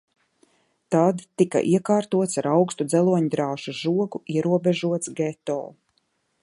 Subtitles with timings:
[0.95, 5.63] Tad tika iekārtots ar augstu dzeloņdrāšu žogu ierobežots geto.